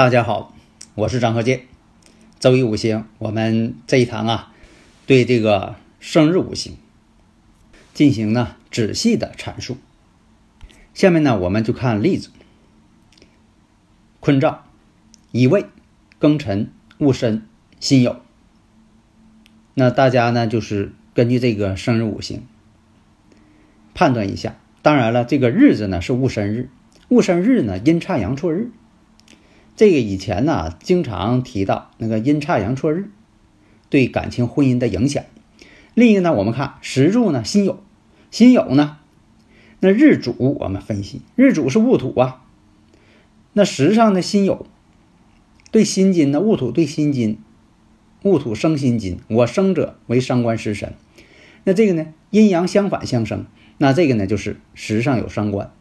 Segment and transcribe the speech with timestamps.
[0.00, 0.54] 大家好，
[0.94, 1.64] 我是张鹤剑。
[2.38, 4.54] 周易五行，我们这一堂啊，
[5.04, 6.78] 对这个生日五行
[7.92, 9.76] 进行呢仔细的阐述。
[10.94, 12.30] 下面呢，我们就看例子：
[14.20, 14.64] 坤兆、
[15.32, 15.66] 乙未、
[16.18, 17.42] 庚辰、戊申、
[17.78, 18.16] 辛酉。
[19.74, 22.46] 那大家呢，就是根据这个生日五行
[23.92, 24.56] 判断一下。
[24.80, 26.70] 当然了，这个日子呢是戊申日，
[27.08, 28.70] 戊申日呢阴差阳错日。
[29.80, 33.08] 这个以前呢，经常提到那个阴差阳错日
[33.88, 35.24] 对感情婚姻的影响。
[35.94, 37.76] 另一个呢，我们看时柱呢，辛酉，
[38.30, 38.98] 辛酉呢，
[39.78, 42.42] 那日主我们分析，日主是戊土啊。
[43.54, 44.66] 那时上的辛酉
[45.70, 47.38] 对辛金呢，戊土对辛金，
[48.22, 50.92] 戊土生辛金，我生者为伤官食神。
[51.64, 53.46] 那这个呢，阴阳相反相生，
[53.78, 55.72] 那这个呢就是时上有伤官。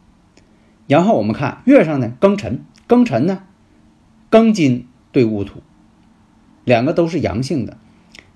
[0.88, 3.44] 然后我们看月上呢，庚辰，庚辰呢。
[4.32, 5.62] 庚金对戊土，
[6.66, 7.78] 两个都是阳性的，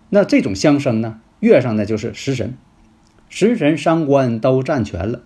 [0.09, 2.55] 那这种相生呢，月上呢就是食神，
[3.29, 5.21] 食神伤官都占全了，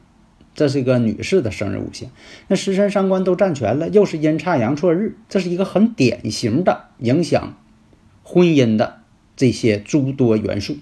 [0.53, 2.09] 这是一个女士的生日五行。
[2.47, 7.55] 那食神伤官都占全了，又是阴差阳错日，这是一个很典型的影响
[8.23, 9.01] 婚姻的
[9.35, 10.77] 这些诸多元素。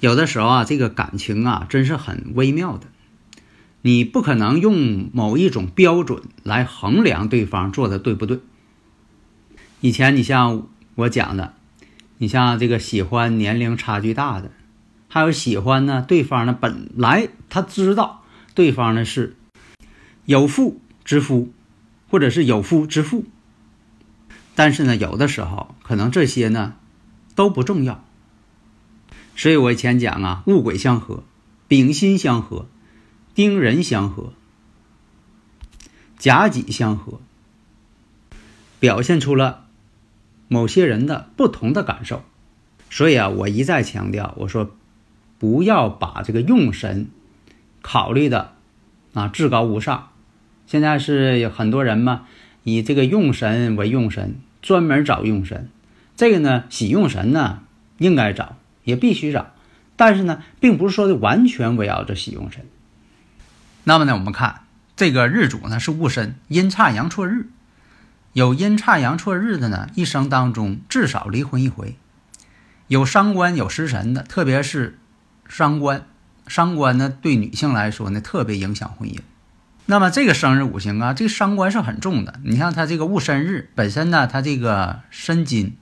[0.00, 2.86] 有的时候啊，这个感情啊，真是很微妙的。
[3.80, 8.38] 你不可能用某一种标准来衡量对方做的对不对。
[9.84, 11.52] 以前你像我讲的，
[12.16, 14.50] 你像这个喜欢年龄差距大的，
[15.08, 18.22] 还有喜欢呢对方呢本来他知道
[18.54, 19.36] 对方呢是
[20.24, 21.52] 有妇之夫，
[22.08, 23.26] 或者是有夫之妇，
[24.54, 26.76] 但是呢有的时候可能这些呢
[27.34, 28.02] 都不重要。
[29.36, 31.24] 所以我以前讲啊，物鬼相合，
[31.68, 32.66] 丙辛相合。
[33.34, 34.32] 丁壬相合，
[36.16, 37.20] 甲己相合，
[38.78, 39.63] 表现出了
[40.54, 42.22] 某些人的不同的感受。
[42.88, 44.70] 所以啊，我一再强调，我说
[45.40, 47.08] 不要把这个用神
[47.82, 48.52] 考虑的
[49.14, 50.10] 啊至高无上。
[50.68, 52.28] 现在是有很多人嘛，
[52.62, 55.68] 以这个用神为用神，专门找用神。
[56.14, 57.62] 这个呢，喜用神呢，
[57.98, 59.52] 应该找，也必须找。
[59.96, 62.64] 但是呢，并不是说的完全围绕着喜用神。
[63.82, 64.60] 那么呢，我们看
[64.94, 67.48] 这个日主呢是戊申，阴差阳错日。
[68.34, 71.96] 有阴差阳错日的呢，一生当中至少离婚一回。
[72.88, 74.98] 有伤官有食神的，特别是
[75.48, 76.04] 伤官，
[76.48, 79.20] 伤官呢对女性来说呢特别影响婚姻。
[79.86, 82.40] 那么这个生日五行啊，这个伤官是很重的。
[82.42, 85.76] 你像他这个戊申日本身呢，他这个申金，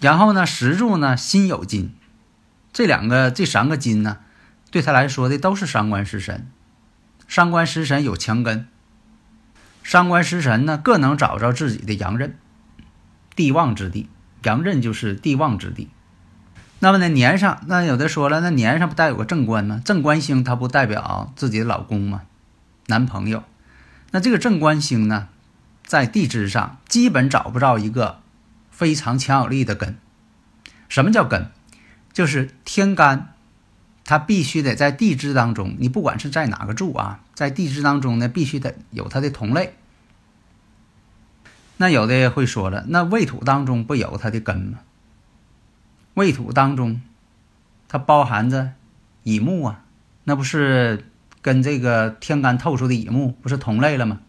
[0.00, 1.94] 然后呢石柱呢辛酉金，
[2.72, 4.18] 这两个这三个金呢。
[4.72, 6.48] 对他来说的都是伤官食神，
[7.28, 8.68] 伤官食神有强根，
[9.90, 12.36] 伤官食神呢各能找着自己的阳刃，
[13.34, 14.08] 地旺之地，
[14.44, 15.88] 阳刃就是地旺之地。
[16.78, 19.82] 那么呢年上，那有的说了，那年上不带有个正官吗？
[19.84, 22.22] 正官星它不代表自己的老公吗？
[22.86, 23.42] 男朋友？
[24.12, 25.26] 那这个正官星呢，
[25.82, 28.20] 在地支上基本找不着一个
[28.70, 29.98] 非常强有力的根。
[30.88, 31.50] 什么叫根？
[32.12, 33.34] 就是天干。
[34.04, 39.74] 它必须得在地支当中，你不管是在哪个柱啊，在地支当中呢，必须得有它的同类。
[41.80, 44.80] 那有的会说了，那未土当中不有它的根吗？
[46.12, 47.00] 未土当中，
[47.88, 48.72] 它包含着
[49.22, 49.84] 乙木啊，
[50.24, 51.06] 那不是
[51.40, 54.20] 跟这个天干透出的乙木不是同类了吗？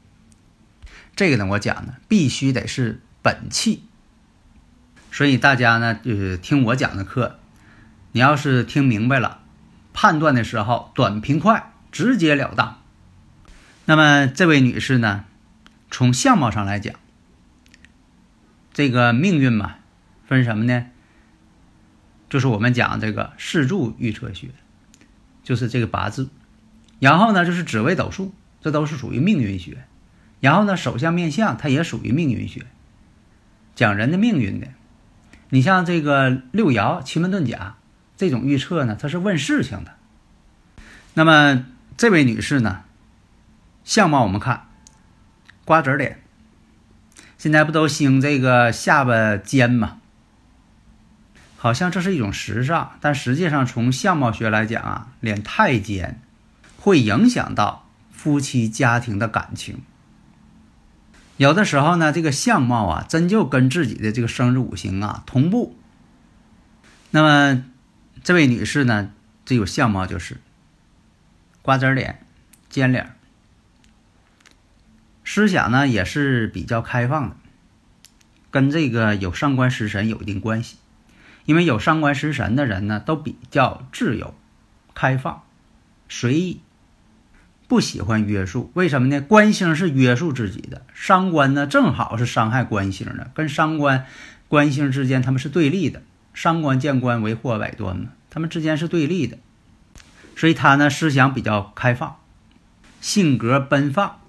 [1.18, 3.84] 这个呢，我讲呢，必须得是本气。
[5.12, 7.38] 所以大家呢，就是听我讲的课，
[8.14, 9.40] 你要是听明白了。
[9.92, 12.80] 判断的时候短平快，直截了当。
[13.84, 15.26] 那么这位女士呢，
[15.90, 16.96] 从相貌上来讲，
[18.82, 19.76] 这个命运嘛，
[20.26, 20.88] 分什么呢？
[22.32, 24.48] 就是我们讲这个四柱预测学，
[25.44, 26.32] 就是这个八字。
[27.00, 29.86] 然后呢，就是紫微斗数，这都是属于命运学。
[30.40, 32.66] 然后呢，手相面相它也属于命运学，
[33.76, 34.70] 讲人的命运的。
[35.50, 37.76] 你像这个六爻奇门遁甲
[38.18, 39.92] 这种预测呢，它是问事情的。
[41.14, 41.68] 那么
[41.98, 42.82] 这位女士呢，
[43.84, 44.70] 相貌我们看
[45.66, 46.21] 瓜子脸，
[47.42, 49.98] 现在不都兴这个下巴尖吗？
[51.58, 56.22] 好像这是一种时尚，但实际上从相貌学来讲啊，脸太尖
[56.78, 59.82] 会影响到夫妻家庭的感情。
[61.38, 65.76] 有的时候呢，这个相貌啊，真就跟自己的这个生日五行啊同步。
[67.10, 67.64] 那么
[68.24, 69.10] 这位女士呢，
[69.46, 70.40] 这有相貌就是
[71.64, 72.24] 瓜子脸、
[72.70, 73.16] 尖脸，
[75.34, 77.38] 思想呢也是比较开放的，
[78.50, 80.76] 跟这个有上官食神有一定关系。
[81.46, 84.34] 因为有上官食神的人呢，都比较自由、
[84.94, 85.44] 开放、
[86.10, 86.60] 随意，
[87.70, 88.72] 不喜欢约束。
[88.74, 89.22] 为什么呢？
[89.22, 94.06] 官星是约束自己的，伤官呢正好是伤害官星的，跟伤官、
[94.50, 96.04] 官星之间他们是对立的。
[96.34, 99.38] 伤官见官为祸百端嘛，他们之间是对立的。
[100.36, 102.18] 所以他呢思想比较开放，
[103.00, 104.20] 性格奔放，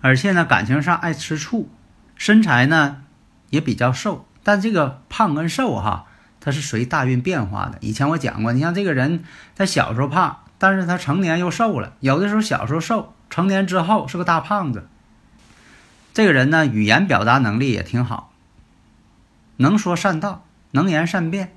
[0.00, 1.68] 而且呢感情上爱吃醋，
[2.14, 3.02] 身材呢
[3.50, 4.26] 也比较瘦。
[4.42, 6.06] 但这个胖跟瘦哈，
[6.40, 7.78] 它是随大运变化的。
[7.80, 9.24] 以前我讲过，你像这个人，
[9.56, 14.86] 他小时候胖，但是他成年又瘦了；有的时候小时候瘦，成年之后是个大胖子。
[16.14, 18.30] 这个人呢，语言表达能力也挺好，
[19.56, 21.55] 能说善道，能言善辩，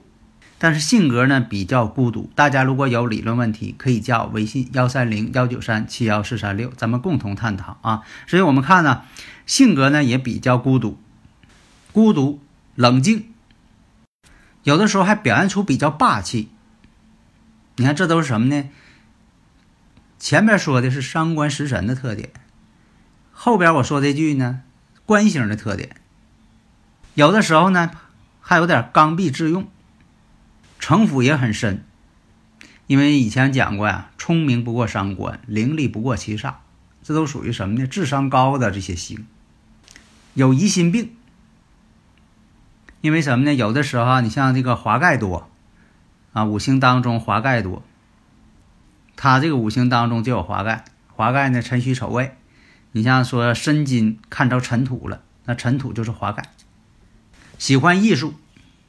[0.59, 2.29] 但是性格呢比较孤独。
[2.35, 8.03] 大家如果有理论问题，可以加我微信幺三零幺九三七幺四三六，咱们共同探讨啊。
[8.27, 9.01] 所以我们看呢，
[9.47, 10.99] 性格呢也比较孤独，
[11.91, 12.39] 孤独。
[12.75, 13.33] 冷静，
[14.63, 16.47] 有的时候还表现出比较霸气。
[17.75, 18.69] 你看，这都是什么呢？
[20.17, 22.29] 前面说的是伤官食神的特点，
[23.33, 24.61] 后边我说这句呢，
[25.05, 25.97] 官星的特点。
[27.15, 27.91] 有的时候呢，
[28.39, 29.67] 还有点刚愎自用，
[30.79, 31.83] 城府也很深。
[32.87, 36.55] 因为以前讲过呀，聪明不过伤官，伶俐不过七煞，
[37.03, 37.85] 这都属于什么呢？
[37.85, 39.27] 智商高的这些星，
[40.33, 41.11] 有疑心病。
[43.01, 43.53] 因为什么呢？
[43.53, 45.49] 有的时候，你像这个华盖多，
[46.33, 47.83] 啊，五行当中华盖多，
[49.15, 52.35] 他这个五行当中就有华盖，华盖呢辰戌丑未，
[52.91, 56.49] 你像说申金看着尘土了，那尘土就是华盖。
[57.59, 58.33] 喜欢艺术，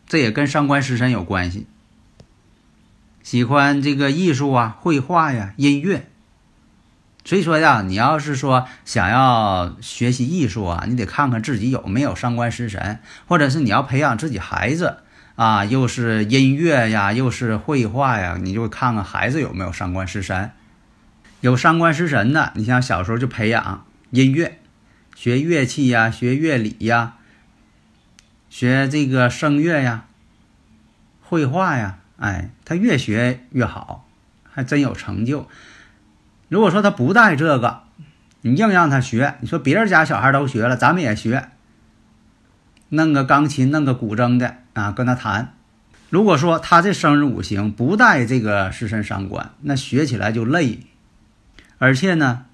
[0.07, 1.67] 这也跟上官食神有关系。
[3.23, 6.07] 喜欢这个艺术啊，绘画呀，音乐。
[7.25, 14.99] 所以说呀，你要是说想要学习艺术啊，你得看看自己有没有伤官食神，或者是你要培养自己孩子
[15.37, 20.51] 啊，又是音乐呀，又是绘画呀，你就看看孩子有没有伤官食神。
[21.43, 24.59] 有伤官食神的，你像小时候就培养音乐，
[25.15, 27.15] 学乐器呀，学乐理呀，
[28.51, 30.05] 学这个声乐呀，
[31.23, 34.07] 绘画呀，哎，他越学越好，
[34.49, 35.49] 还真有成就。
[36.49, 37.83] 如果说他不带这个，
[38.43, 41.49] 你硬让他学，你说别人家小孩都学了，咱们也学，
[42.91, 45.55] 弄个钢琴，弄个古筝的啊，跟他弹。
[46.11, 50.81] 如果说他这生日五行不带这个食神伤官，那学起来就累，
[51.79, 52.47] 而且呢，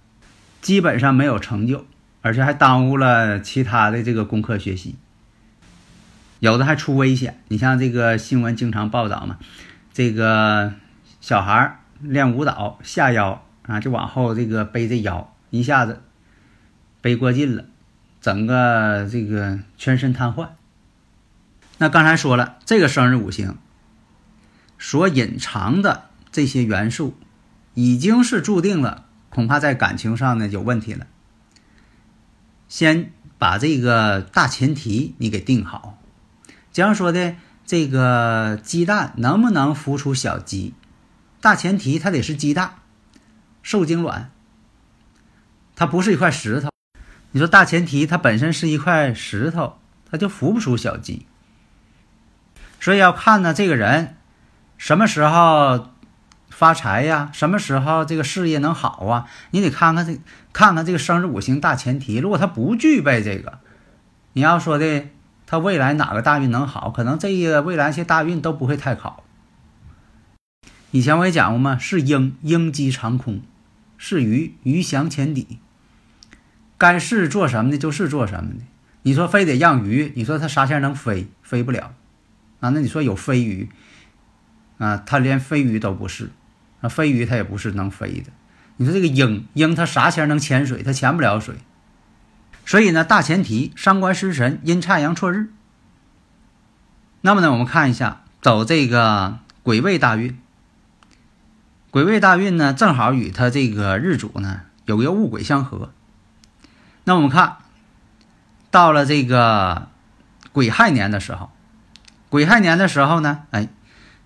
[0.61, 1.87] 基本上没有成就，
[2.23, 4.97] 而且还耽误了其他的这个功课学习，
[6.41, 7.41] 有的还出危险。
[7.49, 9.39] 你像这个新闻经常报道嘛，
[9.93, 10.73] 这个
[11.21, 13.43] 小孩练舞蹈下腰。
[13.67, 16.01] 啊，就往后这个背这腰，一下子
[17.01, 17.65] 背过劲了，
[18.21, 20.51] 整个这个全身瘫痪。
[21.79, 23.59] 那刚才说了，这个生日五行
[24.79, 27.19] 所隐藏的这些元素，
[27.75, 31.09] 已经是注定了，恐怕在感情上呢有问题了。
[32.69, 35.99] 先把这个大前提你给定好，
[36.77, 40.75] 假如说的，这个鸡蛋能不能孵出小鸡？
[41.41, 42.75] 大前提它得是鸡蛋。
[43.63, 44.31] 受精卵，
[45.75, 46.69] 它不是一块石头。
[47.31, 49.79] 你说大前提，它本身是一块石头，
[50.11, 51.25] 它就孵不出小鸡。
[52.79, 54.15] 所以要看呢，这个人
[54.77, 55.89] 什么时候
[56.51, 57.31] 发财呀？
[57.33, 59.27] 什么时候这个事业能好啊？
[59.51, 60.21] 你得看看这，
[60.53, 62.19] 看看这个生日五行大前提。
[62.19, 63.61] 如果他不具备这个，
[64.35, 65.07] 你要说的
[65.47, 69.23] 他未来哪个大运能好，可能这个未来一些大运都不会太好。
[70.91, 73.41] 以前我也讲过嘛，是鹰，鹰击长空。
[73.99, 75.59] 是鱼，鱼翔浅底。
[76.77, 78.65] 该是做什么的，就是做什么的。
[79.03, 81.29] 你说非得让鱼，你说它啥前能飞？
[81.43, 81.95] 飞不了
[82.61, 82.71] 啊。
[82.71, 83.71] 那你说有飞鱼
[84.79, 86.31] 啊，它连飞鱼都不是
[86.81, 88.31] 啊，飞鱼它也不是能飞的。
[88.77, 90.83] 你说这个鹰，鹰它啥前能潜水？
[90.83, 91.55] 它潜不了水。
[92.67, 95.51] 所以呢，大前提，伤官失神，阴差阳错日。
[97.21, 100.37] 那么呢，我们看一下走这个癸未大运，
[101.93, 105.93] 癸未大运呢，正好与他这个日主呢有一个戊癸相合。
[107.05, 107.59] 那我们看
[108.73, 109.89] 到了这个
[110.53, 111.51] 癸亥年的时候，
[112.29, 113.69] 癸亥年的时候呢，哎，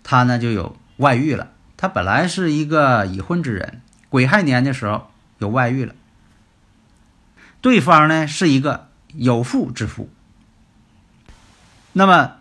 [0.02, 1.48] 他呢就有外遇了。
[1.76, 5.94] 他本来是一个已婚之人，癸亥年的时候有外遇了。
[7.60, 10.08] 对方呢是一个有妇之夫。
[11.92, 12.36] 那么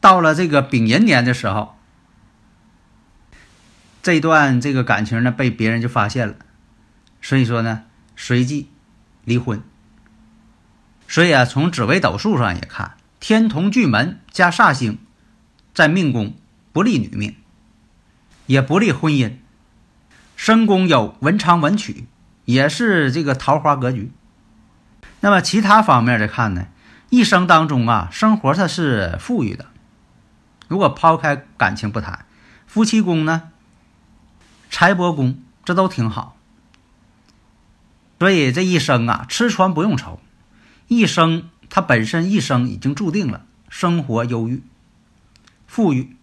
[0.00, 1.76] 到了这个丙寅年的时候，
[4.02, 6.34] 这段这个感情呢被别人就发现了，
[7.22, 7.84] 所以说呢
[8.16, 8.68] 随即
[9.24, 9.62] 离婚。
[11.06, 14.98] 所以啊，从紫微斗数上也看，天同巨门加煞星，
[15.74, 16.34] 在命宫
[16.72, 17.36] 不利女命。
[18.46, 19.38] 也不利婚姻，
[20.36, 22.06] 申宫有文昌文曲，
[22.44, 24.12] 也是这个桃花格局。
[25.24, 26.66] 那么其他方面来看呢，
[27.08, 29.64] 一生当中啊，生活它是富裕的。
[30.68, 32.26] 如果抛开感情不谈，
[32.66, 33.44] 夫妻宫呢，
[34.68, 36.36] 财帛宫这都挺好。
[38.18, 40.20] 所以这一生啊，吃穿不用愁，
[40.88, 44.62] 一生他本身一生已经注定了生活忧郁、
[45.66, 46.18] 富裕。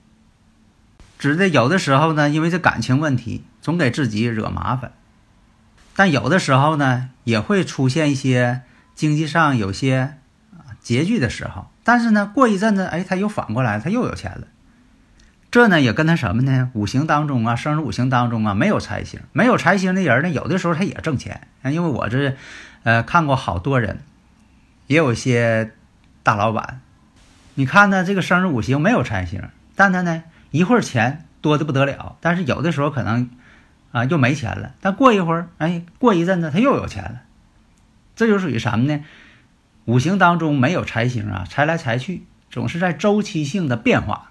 [1.18, 4.92] 指的有的时候呢，因为这感情问题，总给自己惹麻烦；
[5.96, 8.62] 但有的时候呢，也会出现一些
[8.96, 10.18] 经济上有些
[10.84, 11.68] 拮据的时候。
[11.84, 14.48] 但是呢，过一阵子，哎，他又反过来，他又有钱了。
[15.50, 16.70] 这呢，也跟他什么呢？
[16.74, 21.48] 五行当中啊，生日五行当中啊，没有财星，没有财星的人呢，有的时候他也挣钱。
[21.64, 22.36] 因为我这，
[22.84, 24.00] 呃，看过好多人，
[24.88, 25.72] 也有些
[26.24, 26.82] 大老板，
[27.56, 29.42] 你看呢，这个生日五行没有财星，
[29.76, 30.24] 但他呢。
[30.52, 33.30] 一会儿钱多的不得了，但是有的时候可能
[33.94, 34.74] 啊又没钱了。
[34.82, 37.22] 但过一会儿，哎，过一阵子他又有钱了。
[38.22, 39.04] 这就属于什么呢？
[39.86, 44.30] 五行当中没有财星啊，财来财去，总是在周期性的变化。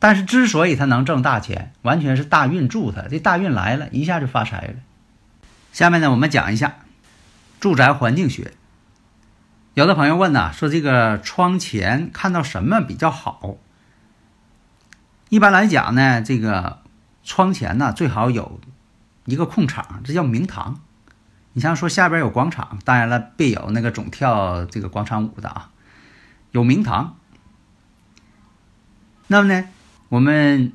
[0.00, 4.74] 但是之所以他能挣大钱，完全是大运助他，这大运来了一下就发财了。
[5.72, 6.78] 下面呢，我们讲一下
[7.60, 8.54] 住宅环境学。
[9.74, 13.58] 有的朋友问呐，说这个窗前看到什么比较好？
[15.28, 16.80] 一般来讲呢，这个
[17.22, 18.58] 窗前呢最好有
[19.24, 20.80] 一个空场，这叫明堂。
[21.56, 25.70] 你像说下边有广场，当然了，别有那个总跳这个广场舞的啊，
[26.50, 27.16] 有明堂。
[29.28, 29.64] 那么呢，
[30.10, 30.74] 我们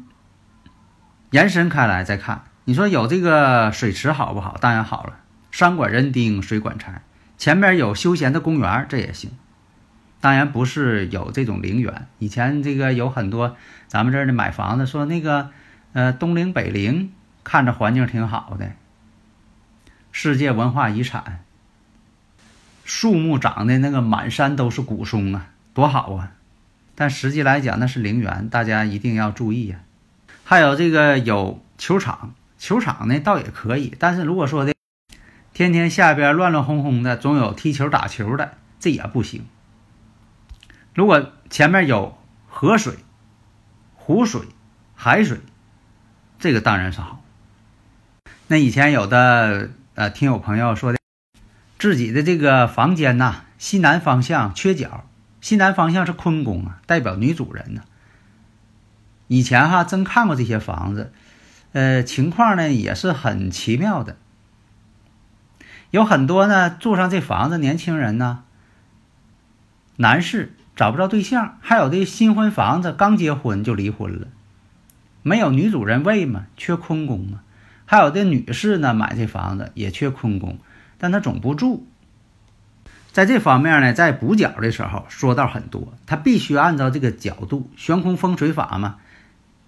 [1.30, 4.58] 延伸开来再看，你说有这个水池好不好？
[4.60, 5.18] 当然好了，
[5.52, 7.04] 山管人丁，水管财。
[7.38, 9.30] 前面有休闲的公园，这也行。
[10.20, 13.56] 当然不是有这种陵园，以前这个有很多
[13.88, 15.52] 咱们这儿的买房子说那个，
[15.94, 18.72] 呃，东陵北陵看着环境挺好的，
[20.12, 21.44] 世界文化遗产，
[22.84, 26.34] 树木长的那个满山都是古松啊，多好啊！
[26.96, 29.80] 但实际来讲那是陵园，大家一定要注意呀。
[30.44, 34.74] 还有这个有球场，球场呢倒也可以，但是如果说的
[35.54, 39.46] 天天下边乱乱哄哄的，总有踢球打球的，这也不行。
[40.94, 42.18] 如果前面有
[42.50, 42.96] 河水、
[43.96, 44.42] 湖水、
[44.94, 45.40] 海水，
[46.38, 47.24] 这个当然是好。
[48.48, 50.98] 那以前有的呃，听有朋友说的，
[51.78, 55.06] 自己的这个房间呐，西南方向缺角，
[55.42, 57.84] 西南方向是坤宫啊，代表女主人呢。
[59.28, 61.14] 以前哈真看过这些房子，
[61.74, 64.18] 呃，情况呢也是很奇妙的，
[65.92, 68.44] 有很多呢住上这房子年轻人呢，
[69.98, 70.56] 男士。
[70.76, 74.30] 找不着对象，还有的新婚房子刚结婚就离婚了，
[75.22, 77.42] 没有女主人位嘛，缺坤宫嘛。
[77.92, 80.60] 还有的女士呢，买这房子也缺坤宫，
[80.98, 81.86] 但她总不住。
[83.12, 88.96] 在这方面呢，在补角的时候说道很多，他必须按照这个角度，悬空风水法嘛，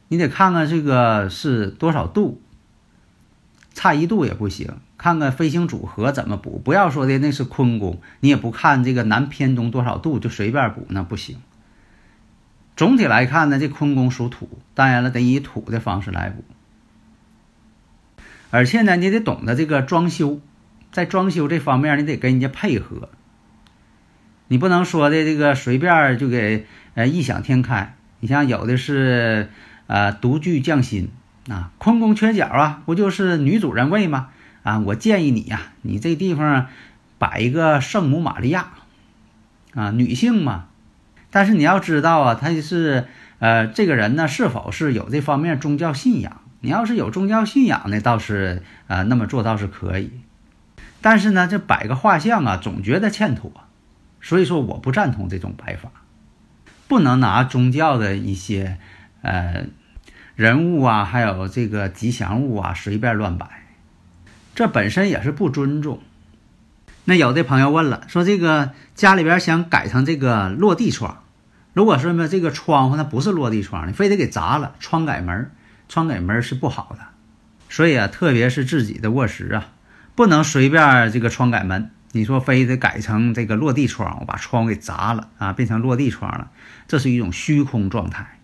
[0.08, 2.42] 你得看看这个是多少度，
[3.74, 4.72] 差一度也不行。
[4.98, 11.42] 看看飞行组合怎么补，不要说的那是坤宫，你也不看这个南偏东多少度就随便补，那不行。
[12.77, 16.46] 总体来看呢，这坤宫属土，当然了，得以土的方式来补。
[18.53, 20.39] 而且呢，你得懂得这个装修，
[20.91, 23.10] 在装修这方面，你得跟人家配合。
[24.48, 27.95] 你不能说的这个随便就给呃异想天开。
[28.19, 29.50] 你像有的是
[29.88, 31.10] 呃独具匠心
[31.50, 34.29] 啊，坤宫缺角啊，不就是女主人位吗？
[34.62, 36.67] 啊，我建议你呀，你这地方
[37.17, 38.67] 摆一个圣母玛利亚，
[39.74, 40.65] 啊，女性嘛。
[41.31, 43.07] 但是你要知道啊，他是
[43.39, 46.41] 呃，这个人呢是否是有这方面宗教信仰？
[46.63, 50.12] 你要是有宗教信仰呢，倒是呃那么做倒是可以。
[51.01, 53.51] 但是呢，这摆个画像啊，总觉得欠妥，
[54.22, 55.91] 所以说我不赞同这种摆法。
[56.88, 58.77] 不能拿宗教的一些
[59.22, 59.65] 呃
[60.36, 63.65] 人物啊，还有这个吉祥物啊随便乱摆，
[64.55, 66.00] 这本身也是不尊重。
[67.03, 71.24] 那有的朋友问了，说这个家里边想改成这个落地窗，
[71.74, 75.51] 如果说呢这个窗户它不是落地窗，你非得给砸了，窗改门，
[75.89, 76.99] 窗改门是不好的。
[77.69, 79.69] 所以啊，特别是自己的卧室啊，
[80.15, 81.91] 不能随便这个窗改门。
[82.15, 86.51] 你说非得改成这个落地窗，我把窗给砸了啊，变成落地窗了，
[86.87, 88.39] 这是一种虚空状态。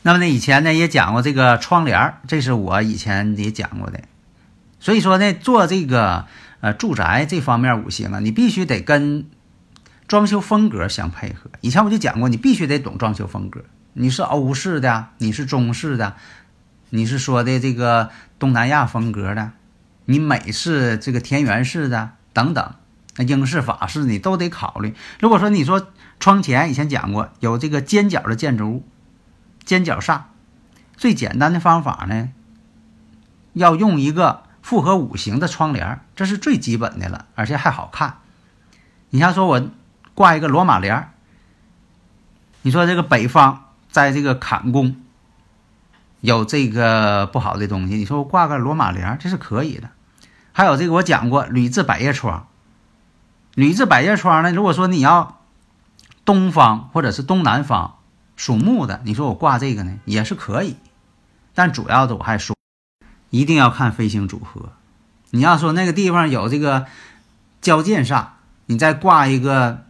[0.00, 4.00] 那么呢，以前呢也讲过这个窗帘这是我以前也讲过的。
[4.80, 6.24] 所以说呢，做这个
[6.60, 9.28] 呃住宅这方面五行啊，你必须得跟
[10.08, 11.50] 装修风格相配合。
[11.60, 13.64] 以前我就讲过，你必须得懂装修风格。
[13.98, 16.16] 你是欧式的，你是中式的，
[16.90, 19.52] 你是说的这个东南亚风格的，
[20.04, 22.10] 你美式这个田园式的。
[22.34, 22.74] 等等，
[23.16, 24.94] 那英式法式你都得考虑。
[25.18, 25.86] 如果说你说
[26.20, 28.86] 窗前以前讲过有这个尖角的建筑物，
[29.64, 30.24] 尖角煞，
[30.98, 32.28] 最简单的方法呢，
[33.54, 38.18] 要用一个复合五行的窗帘，这是最基本的了，而且还好看。
[39.08, 39.70] 你像说我
[40.14, 41.10] 挂一个罗马帘，
[42.60, 43.65] 你说这个北方
[43.96, 44.94] 在这个坎宫
[46.20, 49.88] 有这个不好的东西，你说我挂个罗马帘，这是可以的。
[50.52, 52.46] 还有这个，我讲过铝制百叶窗。
[53.54, 55.40] 铝制百叶窗呢，如果说你要
[56.26, 57.96] 东方或者是东南方
[58.36, 60.76] 属木的，你说我挂这个呢也是可以，
[61.54, 62.54] 但主要的我还说，
[63.30, 64.72] 一定要看飞行组合。
[65.30, 66.84] 你要说那个地方有这个
[67.62, 68.26] 交界煞，
[68.66, 69.84] 你再挂一个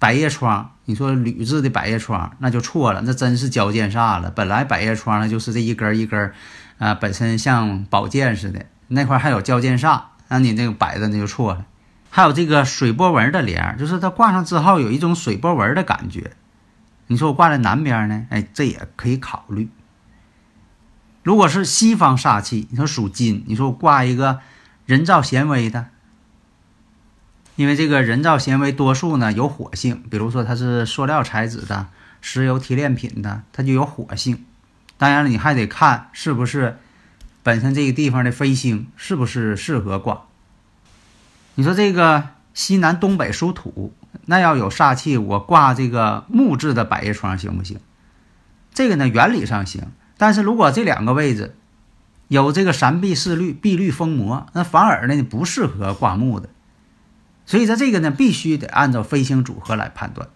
[0.00, 4.28] 百叶窗，你说铝制的百叶窗那就错了，那真是交界煞了。
[4.28, 6.32] 本来百叶窗呢就是这一根一根，
[6.78, 8.66] 啊，本身像宝剑似的。
[8.88, 11.64] 那块还有交界煞，那你这个摆的那就错了。
[12.10, 16.32] 还有这个水波纹的帘，就是它挂上之后有一种水波纹的感觉。
[17.06, 19.70] 你说我挂在南边呢，哎，这也可以考虑。
[21.22, 24.40] 如果是西方煞气，你说属金，你说我挂一个
[24.86, 25.86] 人造纤维的，
[27.56, 31.86] 因为这个人造纤维多数呢有火性，比如说它是塑料材质的、
[32.20, 34.44] 石油提炼品的，它就有火性。
[34.96, 36.78] 当然了，你还得看是不是。
[37.42, 40.24] 本身这个地方的飞星是不是适合挂？
[41.54, 43.94] 你说这个西南东北属土，
[44.26, 47.78] 那要有煞气，我挂这个木质的百叶窗行不行？
[48.74, 49.84] 这个呢，原理上行，
[50.18, 51.56] 但是如果这两个位置
[52.28, 56.50] 有这个三碧四绿、碧绿封魔，那反而呢不适合挂木的。
[57.50, 60.28] 所以说这个呢，必须得按照飞行组合来判断。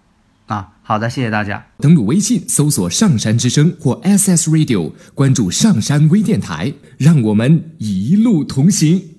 [0.46, 1.64] 啊，好的，谢谢大家。
[1.78, 9.13] 登录微信搜索“上山之声”或 SS Radio，关注上山微电台，让我们一路同行。